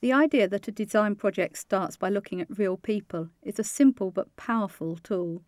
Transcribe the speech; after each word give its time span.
The 0.00 0.12
idea 0.12 0.46
that 0.48 0.68
a 0.68 0.72
design 0.72 1.16
project 1.16 1.56
starts 1.56 1.96
by 1.96 2.10
looking 2.10 2.40
at 2.40 2.58
real 2.58 2.76
people 2.76 3.30
is 3.42 3.58
a 3.58 3.64
simple 3.64 4.10
but 4.10 4.36
powerful 4.36 4.96
tool. 4.96 5.42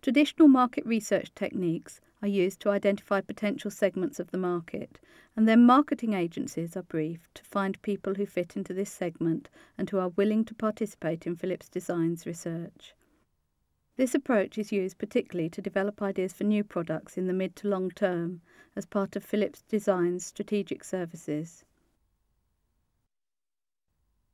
Traditional 0.00 0.48
market 0.48 0.86
research 0.86 1.30
techniques 1.34 2.00
are 2.22 2.28
used 2.28 2.58
to 2.60 2.70
identify 2.70 3.20
potential 3.20 3.70
segments 3.70 4.18
of 4.18 4.30
the 4.30 4.38
market, 4.38 4.98
and 5.36 5.46
then 5.46 5.66
marketing 5.66 6.14
agencies 6.14 6.74
are 6.74 6.82
briefed 6.82 7.34
to 7.34 7.44
find 7.44 7.82
people 7.82 8.14
who 8.14 8.24
fit 8.24 8.56
into 8.56 8.72
this 8.72 8.90
segment 8.90 9.50
and 9.76 9.90
who 9.90 9.98
are 9.98 10.08
willing 10.08 10.44
to 10.46 10.54
participate 10.54 11.26
in 11.26 11.36
Philips 11.36 11.68
Design's 11.68 12.24
research. 12.24 12.94
This 13.96 14.14
approach 14.14 14.56
is 14.56 14.72
used 14.72 14.96
particularly 14.96 15.50
to 15.50 15.60
develop 15.60 16.00
ideas 16.00 16.32
for 16.32 16.44
new 16.44 16.64
products 16.64 17.18
in 17.18 17.26
the 17.26 17.34
mid 17.34 17.54
to 17.56 17.68
long 17.68 17.90
term 17.90 18.40
as 18.74 18.86
part 18.86 19.16
of 19.16 19.24
Philips 19.24 19.62
Design's 19.68 20.24
strategic 20.24 20.82
services. 20.82 21.64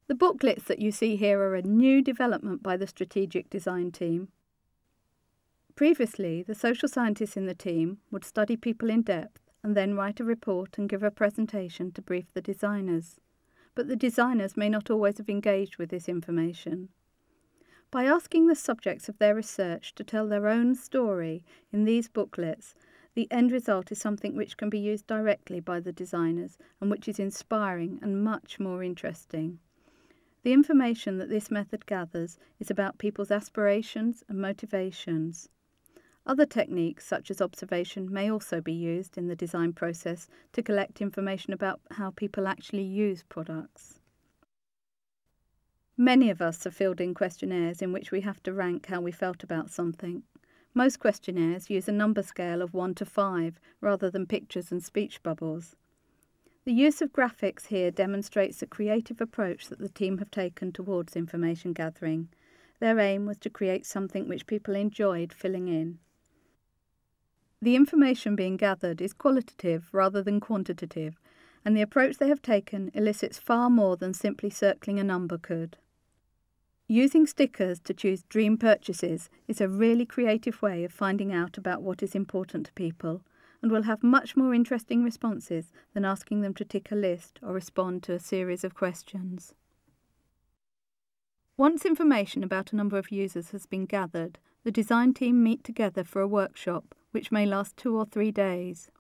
The 0.09 0.15
booklets 0.15 0.65
that 0.65 0.79
you 0.79 0.91
see 0.91 1.17
here 1.17 1.39
are 1.41 1.55
a 1.55 1.61
new 1.61 2.01
development 2.01 2.63
by 2.63 2.79
the 2.79 2.87
strategic 2.87 3.51
design 3.51 3.93
team. 3.93 4.29
Previously, 5.77 6.43
the 6.43 6.55
social 6.55 6.89
scientists 6.89 7.37
in 7.37 7.45
the 7.45 7.55
team 7.55 7.99
would 8.11 8.25
study 8.25 8.57
people 8.57 8.89
in 8.89 9.03
depth 9.03 9.43
and 9.63 9.77
then 9.77 9.97
write 9.97 10.19
a 10.19 10.25
report 10.25 10.79
and 10.79 10.89
give 10.89 11.03
a 11.03 11.11
presentation 11.11 11.93
to 11.93 12.01
brief 12.01 12.33
the 12.33 12.41
designers. 12.41 13.21
But 13.75 13.89
the 13.89 13.97
designers 13.97 14.57
may 14.57 14.71
not 14.71 14.89
always 14.89 15.19
have 15.19 15.29
engaged 15.29 15.77
with 15.77 15.91
this 15.91 16.09
information. 16.09 16.89
By 17.91 18.05
asking 18.05 18.47
the 18.47 18.55
subjects 18.55 19.11
of 19.11 19.19
their 19.19 19.35
research 19.35 19.95
to 19.97 20.05
tell 20.05 20.27
their 20.27 20.49
own 20.49 20.75
story 20.75 21.45
in 21.71 21.85
these 21.85 22.09
booklets, 22.09 22.75
the 23.15 23.31
end 23.31 23.53
result 23.53 23.93
is 23.93 24.01
something 24.01 24.35
which 24.35 24.57
can 24.57 24.71
be 24.71 24.79
used 24.79 25.07
directly 25.07 25.61
by 25.61 25.81
the 25.81 25.93
designers 25.93 26.57
and 26.81 26.91
which 26.91 27.09
is 27.09 27.19
inspiring 27.19 27.99
and 28.01 28.25
much 28.25 28.59
more 28.59 28.83
interesting. 28.83 29.59
The 30.43 30.53
information 30.53 31.19
that 31.19 31.29
this 31.29 31.51
method 31.51 31.87
gathers 31.87 32.39
is 32.61 32.71
about 32.71 32.99
people's 32.99 33.31
aspirations 33.31 34.23
and 34.29 34.41
motivations. 34.41 35.49
Other 36.25 36.47
techniques, 36.47 37.07
such 37.07 37.31
as 37.31 37.41
observation, 37.41 38.13
may 38.13 38.31
also 38.31 38.61
be 38.61 38.73
used 38.73 39.17
in 39.17 39.29
the 39.29 39.37
design 39.37 39.73
process 39.73 40.29
to 40.53 40.63
collect 40.63 41.01
information 41.01 41.53
about 41.53 41.81
how 41.93 42.11
people 42.11 42.47
actually 42.47 42.85
use 42.85 43.25
products. 43.29 43.99
Many 45.97 46.31
of 46.31 46.41
us 46.41 46.65
are 46.67 46.71
filled 46.71 47.01
in 47.01 47.15
questionnaires 47.15 47.83
in 47.83 47.93
which 47.93 48.13
we 48.13 48.21
have 48.21 48.43
to 48.45 48.53
rank 48.53 48.87
how 48.87 49.01
we 49.01 49.11
felt 49.11 49.43
about 49.43 49.71
something. 49.71 50.23
Most 50.75 51.01
questionnaires 51.01 51.71
use 51.71 51.89
a 51.89 51.93
number 51.93 52.23
scale 52.23 52.63
of 52.63 52.75
1 52.75 52.95
to 52.97 53.05
5 53.05 53.59
rather 53.81 54.09
than 54.09 54.27
pictures 54.27 54.71
and 54.71 54.85
speech 54.85 55.23
bubbles. 55.25 55.75
The 56.69 56.75
use 56.75 57.01
of 57.01 57.15
graphics 57.15 57.69
here 57.69 57.91
demonstrates 57.91 58.61
the 58.61 58.67
creative 58.67 59.23
approach 59.23 59.69
that 59.69 59.79
the 59.79 59.89
team 59.89 60.19
have 60.19 60.31
taken 60.31 60.71
towards 60.71 61.17
information 61.17 61.73
gathering. 61.73 62.29
Their 62.79 62.99
aim 62.99 63.25
was 63.25 63.39
to 63.39 63.49
create 63.49 63.87
something 63.87 64.29
which 64.29 64.47
people 64.47 64.75
enjoyed 64.75 65.33
filling 65.33 65.69
in. 65.69 65.99
The 67.63 67.75
information 67.75 68.37
being 68.37 68.59
gathered 68.59 69.01
is 69.01 69.15
qualitative 69.15 69.89
rather 69.93 70.23
than 70.23 70.41
quantitative, 70.41 71.19
and 71.65 71.75
the 71.75 71.81
approach 71.81 72.19
they 72.19 72.29
have 72.29 72.43
taken 72.43 72.91
elicits 72.93 73.39
far 73.39 73.71
more 73.71 73.97
than 73.97 74.13
simply 74.13 74.51
circling 74.51 74.99
a 75.01 75.05
number 75.05 75.39
could. 75.39 75.79
Using 76.87 77.27
stickers 77.27 77.81
to 77.81 77.95
choose 77.95 78.25
dream 78.25 78.59
purchases 78.59 79.31
is 79.47 79.63
a 79.63 79.71
really 79.71 80.05
creative 80.05 80.61
way 80.61 80.85
of 80.85 80.93
finding 80.93 81.33
out 81.33 81.57
about 81.57 81.81
what 81.81 82.03
is 82.03 82.15
important 82.15 82.67
to 82.67 82.73
people 82.73 83.23
and 83.63 83.73
will 83.73 83.83
have 83.83 84.03
much 84.03 84.37
more 84.37 84.55
interesting 84.55 85.03
responses 85.03 85.73
than 85.95 86.05
asking 86.05 86.41
them 86.41 86.55
to 86.55 86.65
tick 86.65 86.91
a 86.93 86.95
list 86.95 87.39
or 87.43 87.53
respond 87.53 88.03
to 88.03 88.13
a 88.13 88.21
series 88.21 88.65
of 88.65 88.75
questions. 88.75 89.55
Once 91.57 91.85
information 91.85 92.45
about 92.45 92.73
a 92.73 92.77
number 92.77 92.99
of 92.99 93.11
users 93.11 93.51
has 93.51 93.67
been 93.67 93.85
gathered, 93.85 94.39
the 94.63 94.71
design 94.71 95.13
team 95.13 95.43
meet 95.43 95.65
together 95.65 96.05
for 96.05 96.23
a 96.23 96.29
workshop 96.29 96.95
which 97.11 97.33
may 97.33 97.45
last 97.45 97.77
two 97.77 97.97
or 97.97 98.05
three 98.05 98.31
days. 98.31 98.91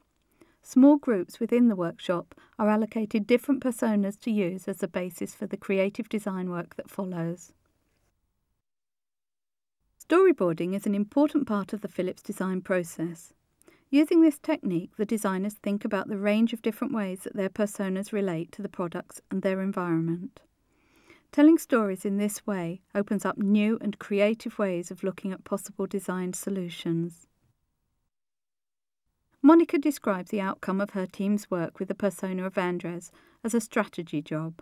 Small 0.62 0.97
groups 0.97 1.38
within 1.38 1.69
the 1.69 1.77
workshop 1.77 2.34
are 2.59 2.69
allocated 2.69 3.27
different 3.27 3.62
personas 3.62 4.19
to 4.21 4.31
use 4.31 4.66
as 4.66 4.78
the 4.78 4.88
basis 4.88 5.34
for 5.34 5.47
the 5.47 5.56
creative 5.56 6.09
design 6.09 6.50
work 6.50 6.75
that 6.77 6.91
follows. 6.91 7.53
Storyboarding 10.05 10.75
is 10.75 10.87
an 10.87 10.94
important 10.94 11.47
part 11.47 11.72
of 11.72 11.81
the 11.81 11.88
Philips 11.88 12.22
design 12.22 12.61
process. 12.61 13.32
Using 13.91 14.21
this 14.21 14.38
technique, 14.38 14.97
the 14.97 15.06
designers 15.06 15.54
think 15.54 15.84
about 15.84 16.09
the 16.09 16.19
range 16.19 16.53
of 16.53 16.60
different 16.60 16.93
ways 16.93 17.21
that 17.25 17.34
their 17.34 17.49
personas 17.49 18.12
relate 18.12 18.53
to 18.53 18.62
the 18.62 18.69
products 18.69 19.22
and 19.31 19.41
their 19.41 19.62
environment. 19.62 20.41
Telling 21.32 21.59
stories 21.59 22.04
in 22.04 22.19
this 22.19 22.47
way 22.47 22.82
opens 22.94 23.25
up 23.25 23.38
new 23.38 23.78
and 23.81 23.99
creative 23.99 24.59
ways 24.59 24.91
of 24.91 25.03
looking 25.03 25.32
at 25.32 25.44
possible 25.44 25.87
design 25.87 26.34
solutions. 26.34 27.26
Monica 29.41 29.78
describes 29.78 30.31
the 30.31 30.41
outcome 30.41 30.81
of 30.81 30.91
her 30.91 31.06
team's 31.06 31.50
work 31.50 31.78
with 31.78 31.88
the 31.88 31.94
persona 31.94 32.44
of 32.44 32.59
Andres 32.59 33.10
as 33.44 33.55
a 33.55 33.60
strategy 33.60 34.20
job. 34.20 34.60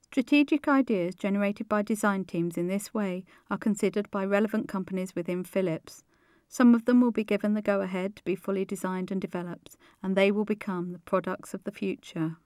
Strategic 0.00 0.66
ideas 0.66 1.14
generated 1.14 1.68
by 1.68 1.82
design 1.82 2.24
teams 2.24 2.58
in 2.58 2.66
this 2.66 2.92
way 2.92 3.24
are 3.50 3.58
considered 3.58 4.10
by 4.10 4.24
relevant 4.24 4.68
companies 4.68 5.14
within 5.14 5.44
Philips. 5.44 6.02
Some 6.48 6.74
of 6.74 6.86
them 6.86 7.00
will 7.00 7.10
be 7.10 7.24
given 7.24 7.54
the 7.54 7.62
go 7.62 7.82
ahead 7.82 8.16
to 8.16 8.24
be 8.24 8.34
fully 8.34 8.64
designed 8.64 9.10
and 9.10 9.20
developed, 9.20 9.76
and 10.02 10.16
they 10.16 10.30
will 10.30 10.46
become 10.46 10.92
the 10.92 10.98
products 10.98 11.52
of 11.52 11.64
the 11.64 11.72
future. 11.72 12.38